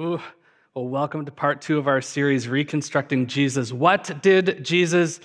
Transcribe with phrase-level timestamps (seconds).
[0.00, 0.20] Ooh.
[0.74, 3.72] Well, welcome to part two of our series, Reconstructing Jesus.
[3.72, 5.18] What did Jesus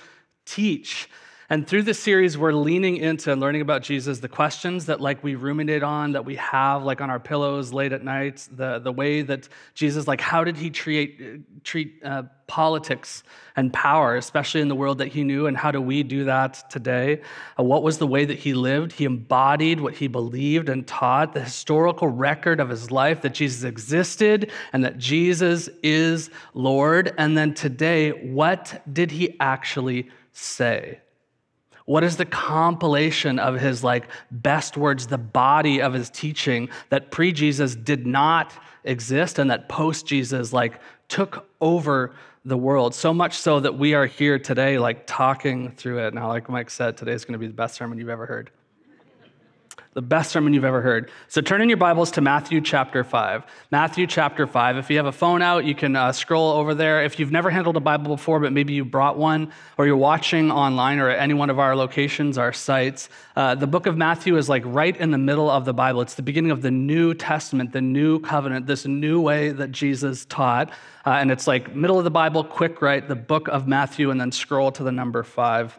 [0.46, 1.08] teach?
[1.50, 5.22] And through this series, we're leaning into and learning about Jesus, the questions that like
[5.22, 8.92] we ruminate on, that we have like on our pillows late at night, the, the
[8.92, 13.22] way that Jesus, like how did he treat, treat uh, politics
[13.56, 16.70] and power, especially in the world that he knew, and how do we do that
[16.70, 17.20] today?
[17.58, 18.92] Uh, what was the way that he lived?
[18.92, 23.64] He embodied what he believed and taught, the historical record of his life that Jesus
[23.64, 27.12] existed and that Jesus is Lord.
[27.18, 31.00] And then today, what did he actually say?
[31.86, 37.10] What is the compilation of his like best words, the body of his teaching that
[37.10, 38.52] pre-Jesus did not
[38.84, 42.14] exist and that post-Jesus like took over
[42.46, 46.14] the world so much so that we are here today like talking through it.
[46.14, 48.50] Now like Mike said, today is going to be the best sermon you've ever heard
[49.94, 51.08] the best sermon you've ever heard.
[51.28, 53.44] So turn in your Bibles to Matthew chapter 5.
[53.70, 54.76] Matthew chapter 5.
[54.76, 57.04] If you have a phone out, you can uh, scroll over there.
[57.04, 60.50] If you've never handled a Bible before, but maybe you brought one, or you're watching
[60.50, 64.36] online or at any one of our locations, our sites, uh, the book of Matthew
[64.36, 66.00] is like right in the middle of the Bible.
[66.00, 70.24] It's the beginning of the New Testament, the new covenant, this new way that Jesus
[70.24, 70.70] taught.
[71.06, 74.20] Uh, and it's like middle of the Bible, quick right, the book of Matthew, and
[74.20, 75.78] then scroll to the number 5.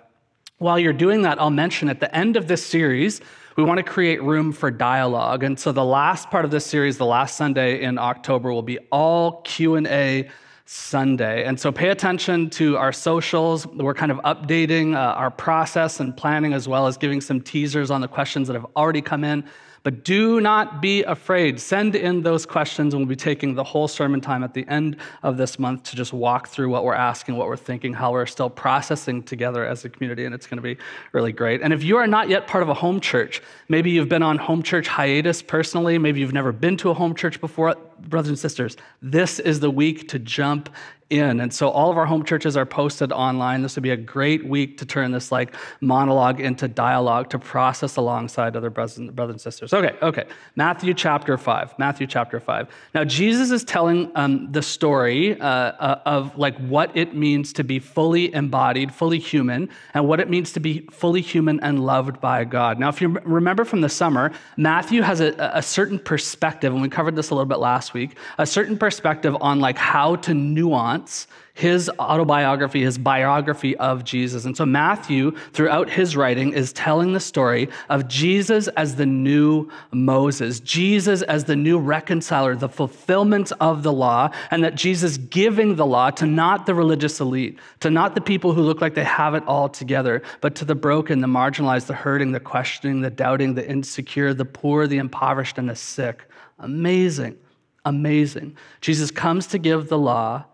[0.57, 3.19] While you're doing that, I'll mention at the end of this series,
[3.55, 5.43] we want to create room for dialogue.
[5.43, 8.79] And so the last part of this series, the last Sunday in October, will be
[8.91, 10.29] all Q&A
[10.65, 11.45] Sunday.
[11.45, 13.65] And so pay attention to our socials.
[13.67, 17.91] We're kind of updating uh, our process and planning as well as giving some teasers
[17.91, 19.45] on the questions that have already come in.
[19.85, 21.59] But do not be afraid.
[21.59, 24.97] Send in those questions, and we'll be taking the whole sermon time at the end
[25.21, 28.25] of this month to just walk through what we're asking, what we're thinking, how we're
[28.25, 30.75] still processing together as a community, and it's going to be
[31.11, 31.61] really great.
[31.61, 34.39] And if you are not yet part of a home church, maybe you've been on
[34.39, 38.39] home church hiatus personally, maybe you've never been to a home church before, brothers and
[38.39, 40.67] sisters, this is the week to jump
[41.09, 41.39] in.
[41.39, 43.61] And so all of our home churches are posted online.
[43.61, 47.95] This would be a great week to turn this like monologue into dialogue to process
[47.95, 49.73] alongside other brothers and, sisters.
[49.73, 50.25] Okay, okay.
[50.55, 51.77] Matthew chapter 5.
[51.77, 52.67] Matthew chapter 5.
[52.93, 57.63] Now, Jesus is telling um, the story uh, uh, of like what it means to
[57.63, 62.19] be fully embodied, fully human, and what it means to be fully human and loved
[62.19, 62.79] by God.
[62.79, 66.89] Now, if you remember from the summer, Matthew has a, a certain perspective, and we
[66.89, 70.94] covered this a little bit last week, a certain perspective on like how to nuance
[70.95, 74.43] wants his autobiography, his biography of Jesus.
[74.45, 79.69] And so Matthew, throughout his writing, is telling the story of Jesus as the new
[79.91, 85.75] Moses, Jesus as the new reconciler, the fulfillment of the law, and that Jesus giving
[85.75, 89.05] the law to not the religious elite, to not the people who look like they
[89.05, 93.09] have it all together, but to the broken, the marginalized, the hurting, the questioning, the
[93.09, 96.29] doubting, the insecure, the poor, the impoverished, and the sick.
[96.59, 97.37] Amazing.
[97.85, 98.57] Amazing.
[98.81, 100.45] Jesus comes to give the law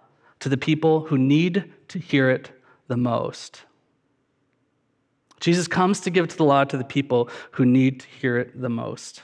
[0.42, 2.52] to the people who need to hear it
[2.88, 3.64] the most.
[5.40, 8.60] Jesus comes to give to the law to the people who need to hear it
[8.60, 9.24] the most.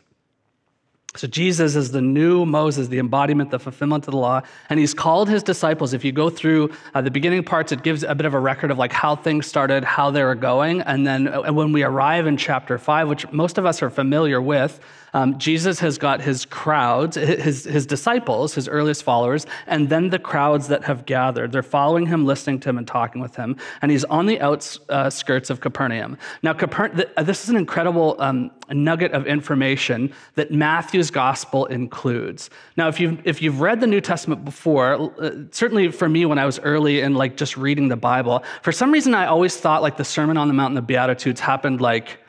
[1.15, 4.41] So, Jesus is the new Moses, the embodiment, the fulfillment of the law.
[4.69, 5.93] And he's called his disciples.
[5.93, 8.69] If you go through uh, the beginning parts, it gives a bit of a record
[8.69, 10.81] of like how things started, how they were going.
[10.81, 14.39] And then uh, when we arrive in chapter five, which most of us are familiar
[14.39, 14.79] with,
[15.13, 20.19] um, Jesus has got his crowds, his, his disciples, his earliest followers, and then the
[20.19, 21.51] crowds that have gathered.
[21.51, 23.55] They're following him, listening to him, and talking with him.
[23.81, 26.17] And he's on the outskirts of Capernaum.
[26.43, 32.49] Now, this is an incredible um, nugget of information that Matthew's gospel includes.
[32.75, 36.37] Now, if you've, if you've read the New Testament before, uh, certainly for me when
[36.37, 39.81] I was early in like just reading the Bible, for some reason I always thought
[39.81, 42.19] like the Sermon on the Mount and the Beatitudes happened like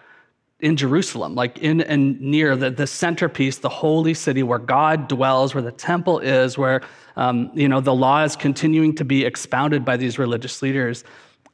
[0.60, 5.54] in Jerusalem, like in and near the, the centerpiece, the holy city where God dwells,
[5.54, 6.82] where the temple is, where
[7.16, 11.04] um, you know the law is continuing to be expounded by these religious leaders.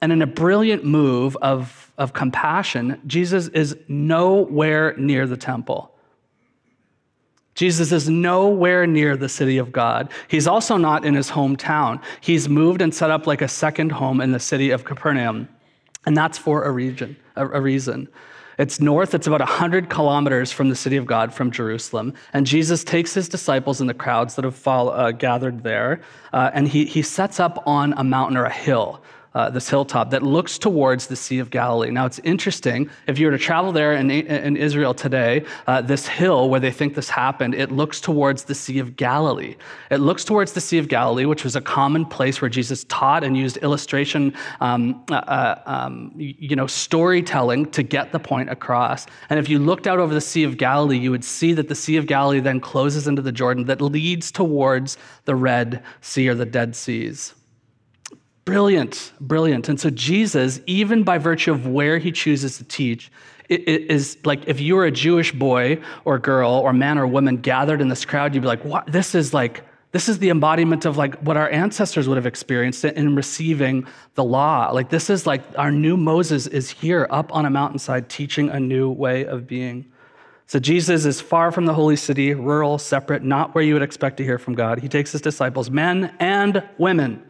[0.00, 5.94] And in a brilliant move of, of compassion, Jesus is nowhere near the temple.
[7.54, 10.10] Jesus is nowhere near the city of God.
[10.28, 12.02] He's also not in his hometown.
[12.20, 15.48] He's moved and set up like a second home in the city of Capernaum.
[16.04, 18.08] And that's for a, region, a, a reason.
[18.58, 22.14] It's north, it's about 100 kilometers from the city of God, from Jerusalem.
[22.32, 26.00] And Jesus takes his disciples and the crowds that have fall, uh, gathered there,
[26.32, 29.02] uh, and he, he sets up on a mountain or a hill.
[29.34, 31.90] Uh, this hilltop that looks towards the Sea of Galilee.
[31.90, 32.88] Now, it's interesting.
[33.06, 36.70] If you were to travel there in, in Israel today, uh, this hill where they
[36.70, 39.56] think this happened, it looks towards the Sea of Galilee.
[39.90, 43.24] It looks towards the Sea of Galilee, which was a common place where Jesus taught
[43.24, 49.06] and used illustration, um, uh, uh um, you know, storytelling to get the point across.
[49.30, 51.74] And if you looked out over the Sea of Galilee, you would see that the
[51.74, 56.34] Sea of Galilee then closes into the Jordan that leads towards the Red Sea or
[56.34, 57.34] the Dead Seas.
[58.44, 59.68] Brilliant, brilliant.
[59.68, 63.10] And so Jesus, even by virtue of where he chooses to teach,
[63.48, 67.80] is like if you were a Jewish boy or girl or man or woman gathered
[67.80, 68.86] in this crowd, you'd be like, what?
[68.86, 72.84] This is like, this is the embodiment of like what our ancestors would have experienced
[72.84, 74.70] in receiving the law.
[74.72, 78.60] Like this is like our new Moses is here up on a mountainside teaching a
[78.60, 79.86] new way of being.
[80.46, 84.18] So Jesus is far from the holy city, rural, separate, not where you would expect
[84.18, 84.80] to hear from God.
[84.80, 87.22] He takes his disciples, men and women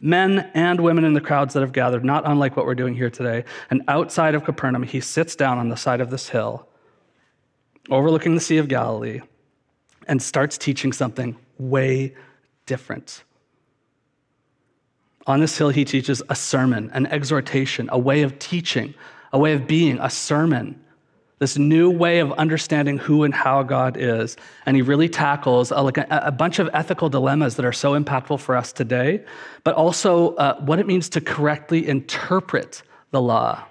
[0.00, 3.10] men and women in the crowds that have gathered, not unlike what we're doing here
[3.10, 3.44] today.
[3.70, 6.68] And outside of Capernaum, he sits down on the side of this hill,
[7.90, 9.20] overlooking the Sea of Galilee,
[10.06, 12.14] and starts teaching something way
[12.66, 13.24] different.
[15.26, 18.94] On this hill, he teaches a sermon, an exhortation, a way of teaching,
[19.32, 20.80] a way of being, a sermon
[21.38, 24.36] this new way of understanding who and how God is.
[24.64, 27.98] And he really tackles a, like a, a bunch of ethical dilemmas that are so
[27.98, 29.22] impactful for us today,
[29.62, 33.62] but also uh, what it means to correctly interpret the law.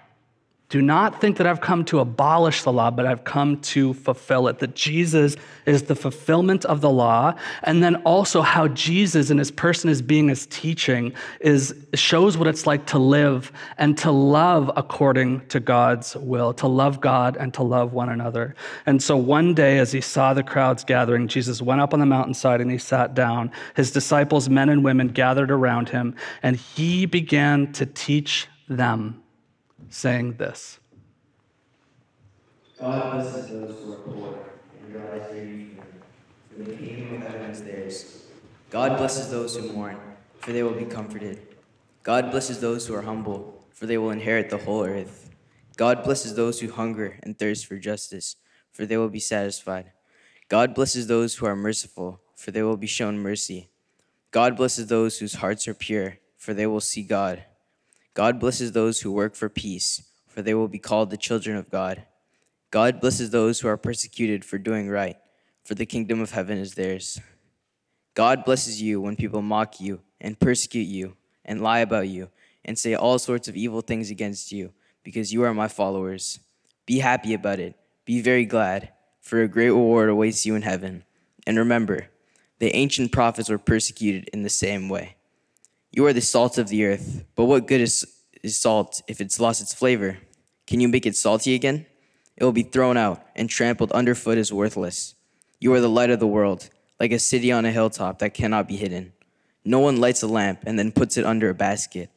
[0.70, 4.48] Do not think that I've come to abolish the law, but I've come to fulfill
[4.48, 4.58] it.
[4.60, 5.36] That Jesus
[5.68, 7.36] is the fulfillment of the law.
[7.62, 12.48] And then also how Jesus and his person as being his teaching is shows what
[12.48, 17.54] it's like to live and to love according to God's will, to love God and
[17.54, 18.56] to love one another.
[18.88, 22.08] And so one day, as he saw the crowds gathering, Jesus went up on the
[22.08, 23.52] mountainside and he sat down.
[23.76, 29.22] His disciples, men and women, gathered around him, and he began to teach them
[29.96, 30.80] saying this
[32.78, 34.40] God blesses those who are poor
[34.78, 35.80] and realize their need
[36.52, 38.26] for the kingdom of heaven is theirs.
[38.70, 39.98] God blesses those who mourn,
[40.40, 41.40] for they will be comforted.
[42.04, 45.30] God blesses those who are humble, for they will inherit the whole earth.
[45.78, 48.36] God blesses those who hunger and thirst for justice,
[48.72, 49.94] for they will be satisfied.
[50.50, 53.70] God blesses those who are merciful, for they will be shown mercy.
[54.32, 57.46] God blesses those whose hearts are pure, for they will see God.
[58.16, 61.70] God blesses those who work for peace, for they will be called the children of
[61.70, 62.04] God.
[62.72, 65.18] God blesses those who are persecuted for doing right,
[65.66, 67.20] for the kingdom of heaven is theirs.
[68.14, 72.30] God blesses you when people mock you and persecute you and lie about you
[72.64, 74.72] and say all sorts of evil things against you
[75.04, 76.40] because you are my followers.
[76.86, 77.76] Be happy about it.
[78.06, 81.04] Be very glad, for a great reward awaits you in heaven.
[81.46, 82.08] And remember,
[82.60, 85.15] the ancient prophets were persecuted in the same way.
[85.96, 88.06] You are the salt of the earth, but what good is,
[88.44, 90.18] is salt if it's lost its flavor?
[90.68, 91.86] Can you make it salty again?
[92.36, 95.16] It will be thrown out and trampled underfoot as worthless.
[95.62, 96.70] You are the light of the world,
[97.00, 99.14] like a city on a hilltop that cannot be hidden.
[99.64, 102.10] No one lights a lamp and then puts it under a basket.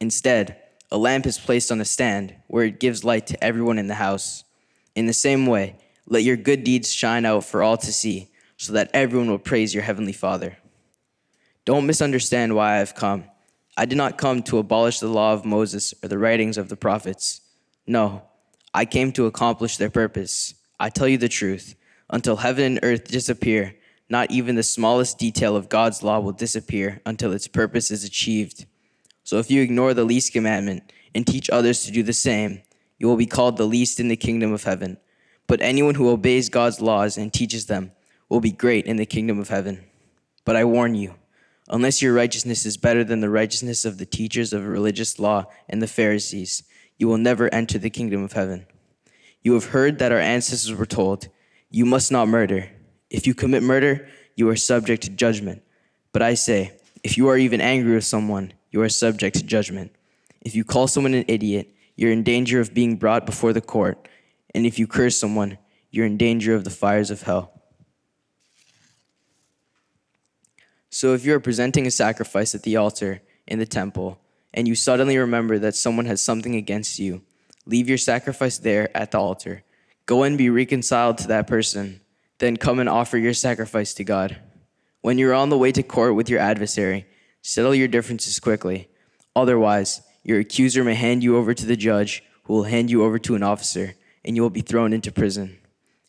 [0.00, 0.56] Instead,
[0.90, 3.96] a lamp is placed on a stand where it gives light to everyone in the
[3.96, 4.44] house.
[4.94, 8.72] In the same way, let your good deeds shine out for all to see, so
[8.72, 10.56] that everyone will praise your heavenly Father.
[11.66, 13.24] Don't misunderstand why I have come.
[13.76, 16.76] I did not come to abolish the law of Moses or the writings of the
[16.76, 17.40] prophets.
[17.88, 18.22] No,
[18.72, 20.54] I came to accomplish their purpose.
[20.78, 21.74] I tell you the truth.
[22.08, 23.74] Until heaven and earth disappear,
[24.08, 28.64] not even the smallest detail of God's law will disappear until its purpose is achieved.
[29.24, 32.62] So if you ignore the least commandment and teach others to do the same,
[32.96, 34.98] you will be called the least in the kingdom of heaven.
[35.48, 37.90] But anyone who obeys God's laws and teaches them
[38.28, 39.84] will be great in the kingdom of heaven.
[40.44, 41.16] But I warn you,
[41.68, 45.82] Unless your righteousness is better than the righteousness of the teachers of religious law and
[45.82, 46.62] the Pharisees,
[46.96, 48.66] you will never enter the kingdom of heaven.
[49.42, 51.28] You have heard that our ancestors were told,
[51.70, 52.70] You must not murder.
[53.10, 55.62] If you commit murder, you are subject to judgment.
[56.12, 59.94] But I say, if you are even angry with someone, you are subject to judgment.
[60.42, 64.08] If you call someone an idiot, you're in danger of being brought before the court.
[64.54, 65.58] And if you curse someone,
[65.90, 67.55] you're in danger of the fires of hell.
[70.96, 74.18] So if you are presenting a sacrifice at the altar in the temple,
[74.54, 77.20] and you suddenly remember that someone has something against you,
[77.66, 79.62] leave your sacrifice there at the altar.
[80.06, 82.00] Go and be reconciled to that person.
[82.38, 84.38] Then come and offer your sacrifice to God.
[85.02, 87.04] When you're on the way to court with your adversary,
[87.42, 88.88] settle your differences quickly.
[89.34, 93.18] Otherwise, your accuser may hand you over to the judge, who will hand you over
[93.18, 95.58] to an officer, and you will be thrown into prison.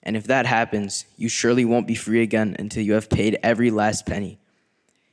[0.02, 3.70] And if that happens, you surely won't be free again until you have paid every
[3.70, 4.40] last penny.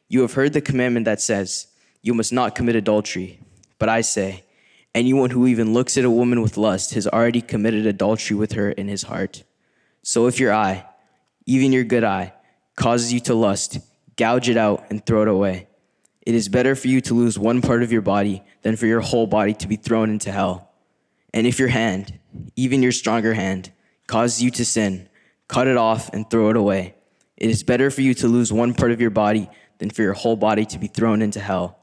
[0.08, 1.68] You have heard the commandment that says,
[2.02, 3.40] You must not commit adultery.
[3.78, 4.44] But I say,
[4.94, 8.70] anyone who even looks at a woman with lust has already committed adultery with her
[8.70, 9.42] in his heart.
[10.02, 10.86] So if your eye,
[11.46, 12.32] even your good eye,
[12.76, 13.78] causes you to lust,
[14.16, 15.68] gouge it out and throw it away.
[16.22, 19.00] It is better for you to lose one part of your body than for your
[19.00, 20.70] whole body to be thrown into hell.
[21.32, 22.18] And if your hand,
[22.56, 23.72] even your stronger hand,
[24.06, 25.08] causes you to sin,
[25.48, 26.94] cut it off and throw it away.
[27.36, 30.12] It is better for you to lose one part of your body than for your
[30.12, 31.78] whole body to be thrown into hell.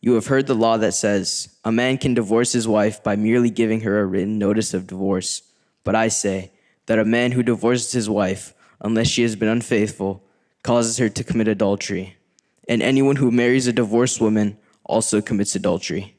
[0.00, 3.50] You have heard the law that says, A man can divorce his wife by merely
[3.50, 5.42] giving her a written notice of divorce.
[5.84, 6.52] But I say
[6.86, 10.24] that a man who divorces his wife, unless she has been unfaithful,
[10.62, 12.16] causes her to commit adultery.
[12.68, 16.16] And anyone who marries a divorced woman also commits adultery.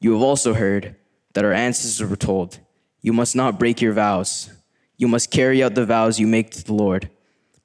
[0.00, 0.96] You have also heard
[1.34, 2.58] that our ancestors were told,
[3.00, 4.50] You must not break your vows.
[4.96, 7.10] You must carry out the vows you make to the Lord.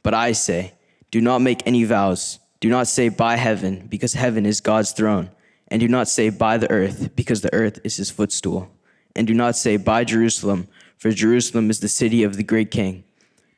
[0.02, 0.74] But I say,
[1.12, 2.40] Do not make any vows.
[2.60, 5.30] Do not say by heaven, because heaven is God's throne.
[5.68, 8.70] And do not say by the earth, because the earth is his footstool.
[9.16, 13.04] And do not say by Jerusalem, for Jerusalem is the city of the great king.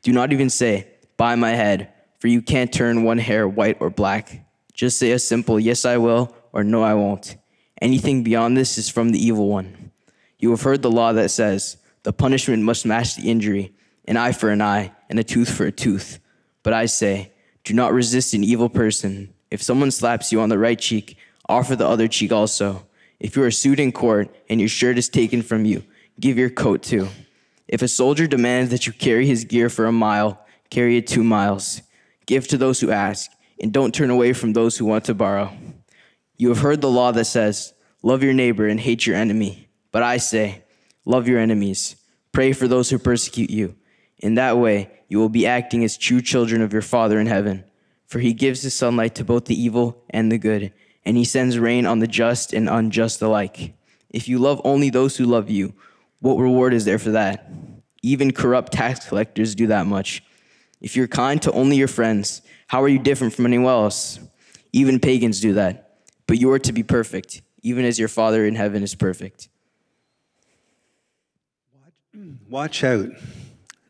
[0.01, 0.87] Do not even say
[1.17, 4.45] by my head, for you can't turn one hair white or black.
[4.73, 7.35] Just say a simple yes, I will, or no, I won't.
[7.81, 9.91] Anything beyond this is from the evil one.
[10.37, 13.73] You have heard the law that says, the punishment must match the injury,
[14.05, 16.19] an eye for an eye, and a tooth for a tooth.
[16.63, 17.31] But I say,
[17.69, 19.31] do not resist an evil person.
[19.51, 22.87] If someone slaps you on the right cheek, offer the other cheek also.
[23.19, 25.83] If you are sued in court and your shirt is taken from you,
[26.19, 27.09] give your coat too.
[27.67, 31.23] If a soldier demands that you carry his gear for a mile, carry it two
[31.23, 31.83] miles.
[32.25, 33.29] Give to those who ask,
[33.61, 35.53] and don't turn away from those who want to borrow.
[36.37, 39.69] You have heard the law that says, Love your neighbor and hate your enemy.
[39.91, 40.63] But I say,
[41.05, 41.97] Love your enemies.
[42.31, 43.75] Pray for those who persecute you.
[44.19, 47.63] In that way, you will be acting as true children of your Father in heaven.
[48.05, 50.73] For he gives his sunlight to both the evil and the good,
[51.05, 53.73] and he sends rain on the just and unjust alike.
[54.09, 55.73] If you love only those who love you,
[56.19, 57.49] what reward is there for that?
[58.01, 60.23] Even corrupt tax collectors do that much.
[60.81, 64.19] If you're kind to only your friends, how are you different from anyone else?
[64.73, 65.99] Even pagans do that.
[66.25, 69.49] But you are to be perfect, even as your Father in heaven is perfect.
[72.49, 73.09] Watch out.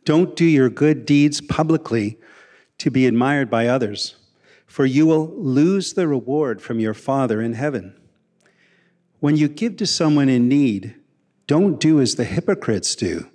[0.06, 2.18] Don't do your good deeds publicly
[2.78, 4.16] to be admired by others,
[4.66, 7.96] for you will lose the reward from your Father in heaven.
[9.20, 10.96] When you give to someone in need,
[11.46, 13.30] don't do as the hypocrites do,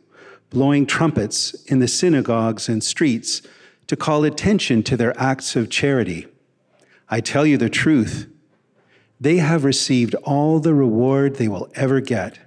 [0.51, 3.43] blowing trumpets in the synagogues and streets
[3.87, 6.27] to call attention to their acts of charity.
[7.11, 8.29] I tell you the truth,
[9.21, 12.39] they have received all the reward they will ever get.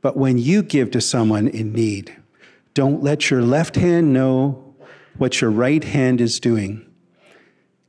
[0.00, 2.16] But when you give to someone in need,
[2.74, 4.74] don't let your left hand know
[5.16, 6.86] what your right hand is doing.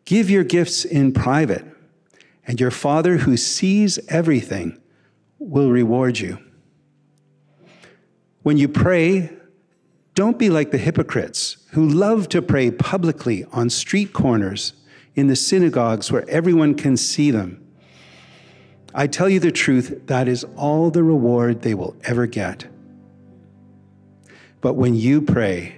[0.06, 1.66] Give your gifts in private,
[2.46, 4.80] and your Father who sees everything
[5.40, 6.40] will reward you.
[8.44, 9.30] When you pray,
[10.16, 14.74] don't be like the hypocrites who love to pray publicly on street corners
[15.16, 17.66] in the synagogues where everyone can see them.
[18.94, 22.66] I tell you the truth, that is all the reward they will ever get.
[24.62, 25.76] But when you pray,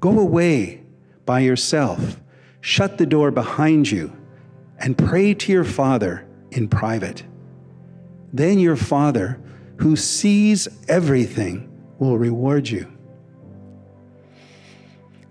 [0.00, 0.82] go away
[1.24, 2.20] by yourself,
[2.60, 4.14] shut the door behind you,
[4.78, 7.24] and pray to your Father in private.
[8.32, 9.40] Then your Father,
[9.76, 12.92] who sees everything, will reward you.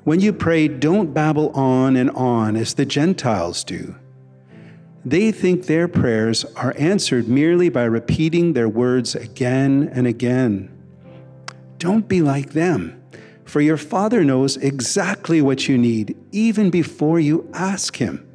[0.03, 3.95] When you pray, don't babble on and on as the Gentiles do.
[5.03, 10.74] They think their prayers are answered merely by repeating their words again and again.
[11.77, 13.01] Don't be like them,
[13.43, 18.27] for your Father knows exactly what you need even before you ask Him.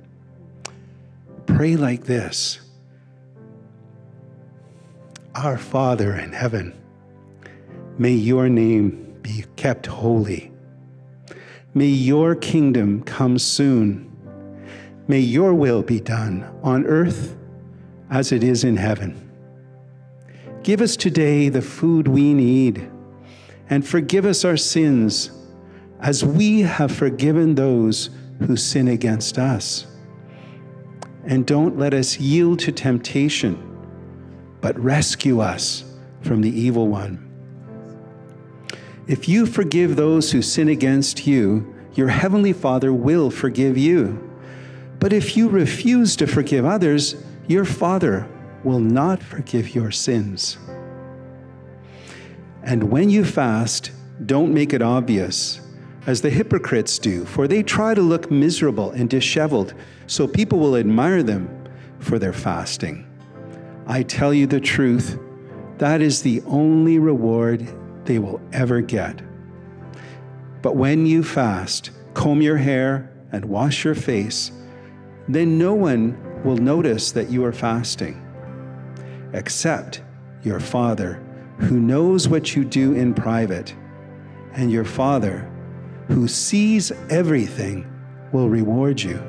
[1.46, 2.60] Pray like this
[5.34, 6.74] Our Father in heaven,
[7.98, 10.50] may your name be kept holy.
[11.72, 14.10] May your kingdom come soon.
[15.06, 17.36] May your will be done on earth
[18.10, 19.30] as it is in heaven.
[20.62, 22.90] Give us today the food we need,
[23.70, 25.30] and forgive us our sins
[26.00, 28.10] as we have forgiven those
[28.40, 29.86] who sin against us.
[31.24, 33.56] And don't let us yield to temptation,
[34.60, 35.84] but rescue us
[36.22, 37.26] from the evil one.
[39.06, 44.26] If you forgive those who sin against you, your heavenly Father will forgive you.
[44.98, 48.28] But if you refuse to forgive others, your Father
[48.64, 50.58] will not forgive your sins.
[52.62, 53.90] And when you fast,
[54.26, 55.60] don't make it obvious,
[56.06, 59.74] as the hypocrites do, for they try to look miserable and disheveled,
[60.06, 61.48] so people will admire them
[61.98, 63.06] for their fasting.
[63.86, 65.18] I tell you the truth,
[65.78, 67.66] that is the only reward
[68.04, 69.22] they will ever get.
[70.62, 74.52] But when you fast, comb your hair and wash your face,
[75.28, 78.20] then no one will notice that you are fasting,
[79.32, 80.02] except
[80.42, 81.22] your Father,
[81.60, 83.74] who knows what you do in private,
[84.54, 85.50] and your Father,
[86.08, 87.86] who sees everything,
[88.32, 89.22] will reward you.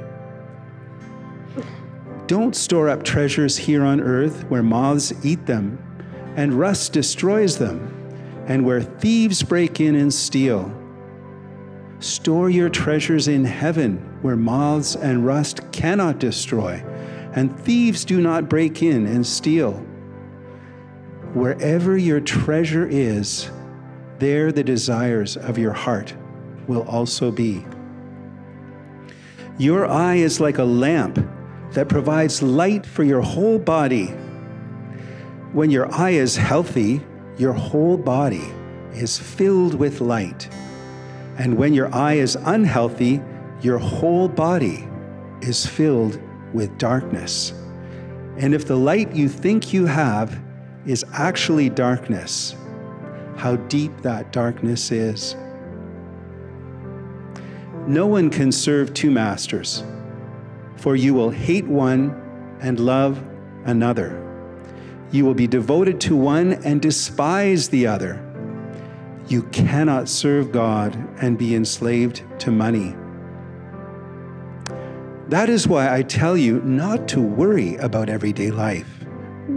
[2.28, 5.78] Don't store up treasures here on earth where moths eat them
[6.38, 7.94] and rust destroys them,
[8.48, 10.74] and where thieves break in and steal.
[12.00, 16.84] Store your treasures in heaven where moths and rust cannot destroy,
[17.34, 19.86] and thieves do not break in and steal.
[21.34, 23.50] Wherever your treasure is,
[24.20, 26.14] there the desires of your heart
[26.68, 27.66] will also be.
[29.58, 31.26] Your eye is like a lamp
[31.72, 34.08] that provides light for your whole body.
[35.54, 37.02] When your eye is healthy,
[37.38, 38.52] your whole body
[38.94, 40.50] is filled with light.
[41.38, 43.22] And when your eye is unhealthy,
[43.62, 44.86] your whole body
[45.42, 46.20] is filled
[46.54, 47.54] with darkness.
[48.38, 50.38] And if the light you think you have
[50.86, 52.56] is actually darkness,
[53.38, 55.36] how deep that darkness is.
[57.88, 59.84] No one can serve two masters,
[60.78, 63.24] for you will hate one and love
[63.66, 64.18] another.
[65.12, 68.24] You will be devoted to one and despise the other.
[69.28, 72.96] You cannot serve God and be enslaved to money.
[75.28, 79.01] That is why I tell you not to worry about everyday life,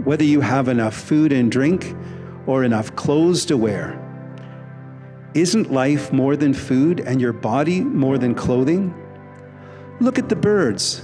[0.03, 1.95] whether you have enough food and drink
[2.45, 4.01] or enough clothes to wear.
[5.33, 8.93] Isn't life more than food and your body more than clothing?
[9.99, 11.01] Look at the birds.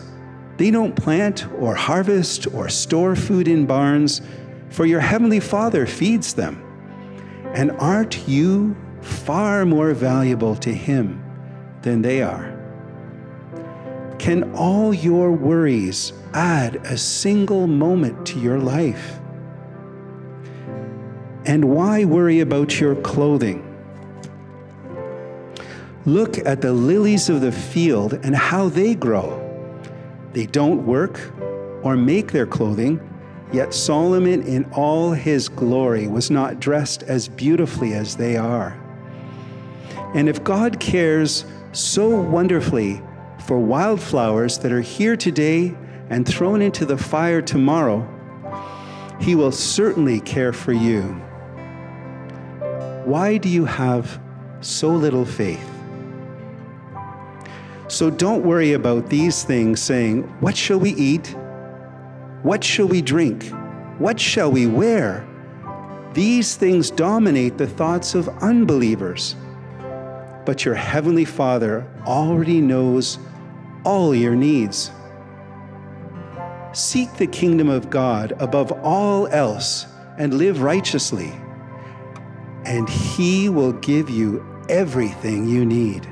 [0.57, 4.21] They don't plant or harvest or store food in barns,
[4.69, 6.63] for your heavenly Father feeds them.
[7.53, 11.23] And aren't you far more valuable to Him
[11.81, 12.60] than they are?
[14.21, 19.19] Can all your worries add a single moment to your life?
[21.43, 23.65] And why worry about your clothing?
[26.05, 29.41] Look at the lilies of the field and how they grow.
[30.33, 31.19] They don't work
[31.81, 32.99] or make their clothing,
[33.51, 38.79] yet Solomon in all his glory was not dressed as beautifully as they are.
[40.13, 43.01] And if God cares so wonderfully
[43.45, 45.75] for wildflowers that are here today
[46.09, 48.07] and thrown into the fire tomorrow,
[49.19, 51.01] he will certainly care for you.
[53.05, 54.19] Why do you have
[54.61, 55.67] so little faith?
[57.87, 61.35] So don't worry about these things, saying, What shall we eat?
[62.43, 63.43] What shall we drink?
[63.97, 65.27] What shall we wear?
[66.13, 69.35] These things dominate the thoughts of unbelievers.
[70.45, 73.19] But your heavenly Father already knows
[73.83, 74.91] all your needs.
[76.73, 79.85] Seek the kingdom of God above all else
[80.17, 81.31] and live righteously,
[82.65, 86.07] and He will give you everything you need.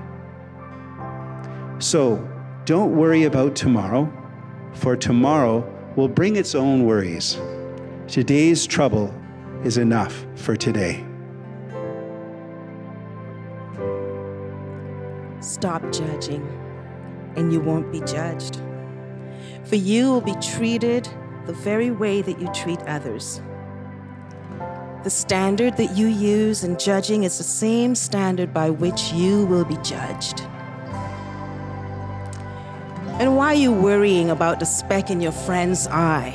[1.80, 2.28] So
[2.66, 4.12] don't worry about tomorrow,
[4.74, 7.40] for tomorrow will bring its own worries.
[8.08, 9.14] Today's trouble
[9.64, 11.06] is enough for today.
[15.40, 16.46] Stop judging,
[17.36, 18.62] and you won't be judged.
[19.66, 21.08] For you will be treated
[21.46, 23.42] the very way that you treat others.
[25.04, 29.66] The standard that you use in judging is the same standard by which you will
[29.66, 30.42] be judged.
[33.20, 36.32] And why are you worrying about the speck in your friend's eye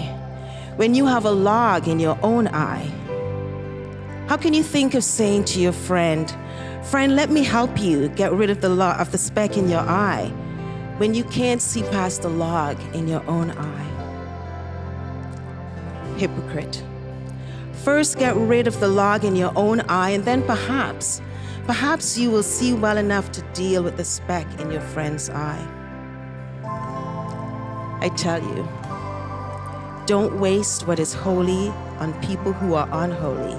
[0.76, 2.90] when you have a log in your own eye?
[4.28, 6.35] How can you think of saying to your friend,
[6.85, 9.80] Friend, let me help you get rid of the log of the speck in your
[9.80, 10.30] eye
[10.98, 13.90] when you can't see past the log in your own eye?
[16.16, 16.85] Hypocrite.
[17.83, 21.20] First get rid of the log in your own eye, and then perhaps,
[21.66, 25.68] perhaps you will see well enough to deal with the speck in your friend's eye.
[28.00, 28.68] I tell you,
[30.07, 33.57] don't waste what is holy on people who are unholy.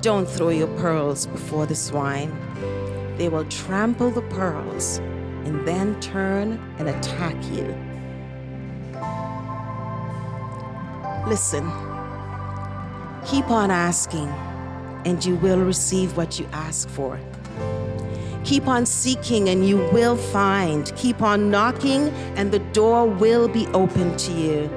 [0.00, 2.32] Don't throw your pearls before the swine.
[3.18, 5.00] They will trample the pearls
[5.48, 7.64] and then turn and attack you.
[11.26, 11.64] Listen,
[13.26, 14.28] keep on asking,
[15.06, 17.18] and you will receive what you ask for.
[18.44, 20.94] Keep on seeking and you will find.
[20.96, 24.68] Keep on knocking and the door will be open to you.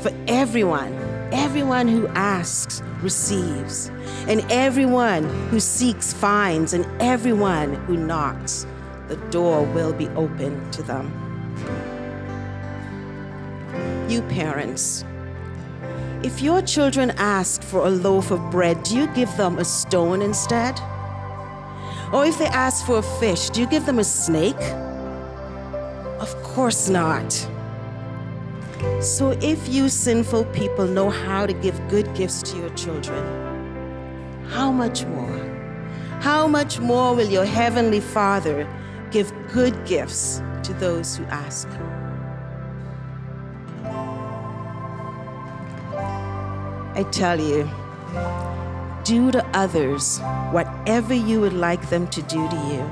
[0.00, 3.88] For everyone everyone who asks receives,
[4.26, 8.66] and everyone who seeks finds, and everyone who knocks,
[9.10, 11.10] the door will be open to them.
[14.08, 15.04] You parents,
[16.22, 20.22] if your children ask for a loaf of bread, do you give them a stone
[20.22, 20.80] instead?
[22.12, 24.62] Or if they ask for a fish, do you give them a snake?
[26.20, 27.32] Of course not.
[29.00, 33.24] So if you sinful people know how to give good gifts to your children,
[34.50, 35.38] how much more?
[36.20, 38.68] How much more will your heavenly Father
[39.10, 41.68] give good gifts to those who ask?
[46.94, 47.68] I tell you,
[49.04, 50.18] do to others
[50.50, 52.84] whatever you would like them to do to you.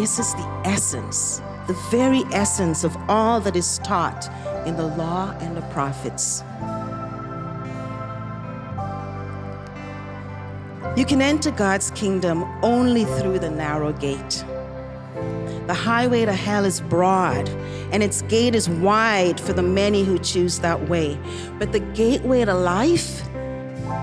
[0.00, 4.30] This is the essence, the very essence of all that is taught
[4.66, 6.42] in the law and the prophets.
[10.96, 14.44] You can enter God's kingdom only through the narrow gate.
[15.66, 17.48] The highway to hell is broad,
[17.92, 21.16] and its gate is wide for the many who choose that way.
[21.58, 23.22] But the gateway to life,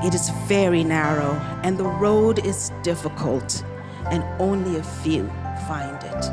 [0.03, 3.63] it is very narrow, and the road is difficult,
[4.09, 5.27] and only a few
[5.67, 6.25] find it.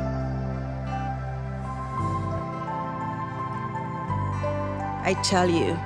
[5.03, 5.77] I tell you,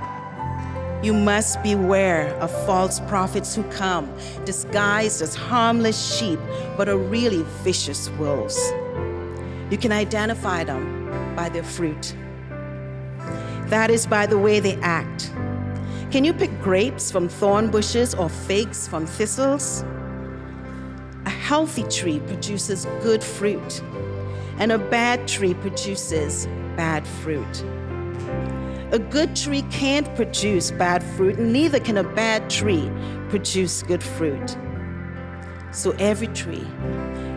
[1.03, 4.11] you must beware of false prophets who come
[4.45, 6.39] disguised as harmless sheep,
[6.77, 8.71] but are really vicious wolves.
[9.71, 12.13] You can identify them by their fruit.
[13.67, 15.31] That is by the way they act.
[16.11, 19.85] Can you pick grapes from thorn bushes or figs from thistles?
[21.25, 23.81] A healthy tree produces good fruit,
[24.57, 27.63] and a bad tree produces bad fruit.
[28.91, 32.91] A good tree can't produce bad fruit, and neither can a bad tree
[33.29, 34.57] produce good fruit.
[35.71, 36.67] So every tree,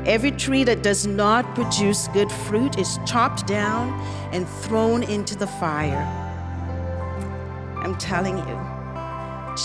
[0.07, 3.93] every tree that does not produce good fruit is chopped down
[4.33, 6.05] and thrown into the fire.
[7.77, 8.61] I'm telling you,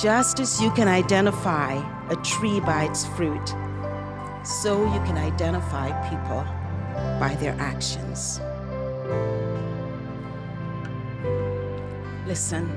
[0.01, 1.73] just as you can identify
[2.09, 3.55] a tree by its fruit,
[4.43, 6.45] so you can identify people
[7.19, 8.39] by their actions.
[12.27, 12.69] Listen.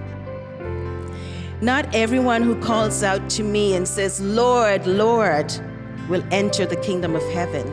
[1.61, 5.53] Not everyone who calls out to me and says, Lord, Lord,
[6.09, 7.67] will enter the kingdom of heaven,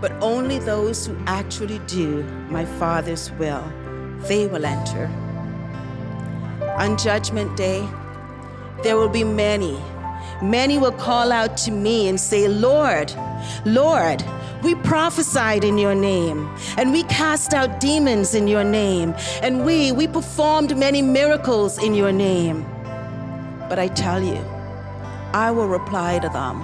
[0.00, 3.64] but only those who actually do my Father's will,
[4.22, 5.06] they will enter.
[6.78, 7.88] On Judgment Day,
[8.82, 9.80] there will be many.
[10.42, 13.12] Many will call out to me and say, Lord,
[13.64, 14.24] Lord,
[14.62, 19.92] we prophesied in your name, and we cast out demons in your name, and we,
[19.92, 22.64] we performed many miracles in your name.
[23.68, 24.44] But I tell you,
[25.32, 26.62] I will reply to them,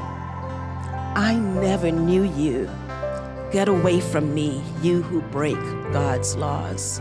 [1.14, 2.70] I never knew you.
[3.50, 5.58] Get away from me, you who break
[5.92, 7.00] God's laws.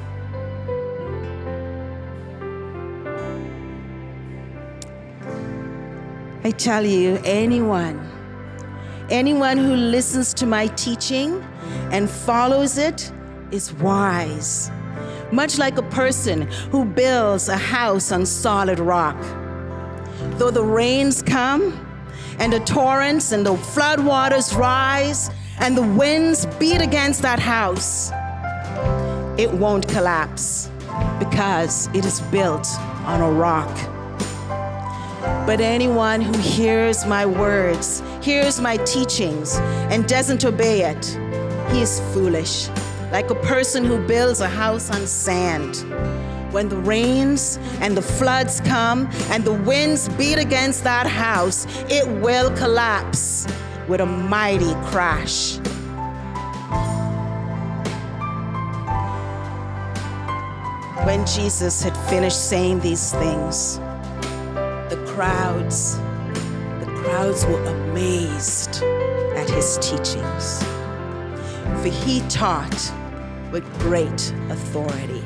[6.43, 7.99] I tell you, anyone,
[9.09, 11.43] anyone who listens to my teaching
[11.91, 13.11] and follows it
[13.51, 14.71] is wise,
[15.33, 19.21] much like a person who builds a house on solid rock.
[20.37, 21.86] Though the rains come,
[22.39, 28.11] and the torrents and the floodwaters rise, and the winds beat against that house,
[29.39, 30.69] it won't collapse
[31.19, 32.67] because it is built
[33.05, 33.75] on a rock.
[35.45, 39.55] But anyone who hears my words, hears my teachings,
[39.91, 41.05] and doesn't obey it,
[41.71, 42.69] he is foolish,
[43.11, 45.75] like a person who builds a house on sand.
[46.51, 52.07] When the rains and the floods come and the winds beat against that house, it
[52.21, 53.45] will collapse
[53.87, 55.57] with a mighty crash.
[61.05, 63.77] When Jesus had finished saying these things,
[64.89, 65.97] the crowds,
[66.79, 68.83] the crowds were amazed
[69.35, 70.63] at his teachings,
[71.81, 72.91] for he taught
[73.51, 75.23] with great authority.